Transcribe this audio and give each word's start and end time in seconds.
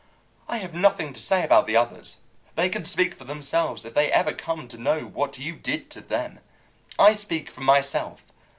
I 0.47 0.57
have 0.57 0.73
nothing 0.73 1.13
to 1.13 1.21
say 1.21 1.43
about 1.43 1.67
the 1.67 1.77
others. 1.77 2.17
They 2.55 2.69
can 2.69 2.85
speak 2.85 3.13
for 3.13 3.23
themselves 3.23 3.85
if 3.85 3.93
they 3.93 4.11
ever 4.11 4.33
come 4.33 4.67
to 4.69 4.77
know 4.79 5.01
what 5.01 5.37
you 5.37 5.53
did 5.53 5.91
to 5.91 6.01
them. 6.01 6.39
I 6.97 7.13
speak 7.13 7.51
for 7.51 7.61
myself. 7.61 8.23